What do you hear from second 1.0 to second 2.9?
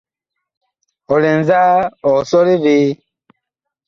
Ɔ lɛ nzaa, ɔg sɔle vee?